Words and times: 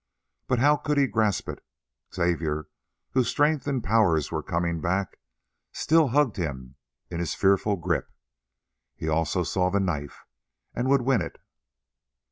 But 0.47 0.57
how 0.57 0.77
could 0.77 0.97
he 0.97 1.05
grasp 1.05 1.47
it? 1.47 1.63
Xavier, 2.11 2.69
whose 3.11 3.27
strength 3.27 3.67
and 3.67 3.83
powers 3.83 4.31
were 4.31 4.41
coming 4.41 4.81
back, 4.81 5.19
still 5.73 6.07
hugged 6.07 6.37
him 6.37 6.73
in 7.11 7.19
his 7.19 7.35
fearful 7.35 7.75
grip; 7.75 8.07
he 8.95 9.07
also 9.07 9.43
saw 9.43 9.69
the 9.69 9.79
knife, 9.79 10.25
and 10.73 10.89
would 10.89 11.03
win 11.03 11.21
it. 11.21 11.37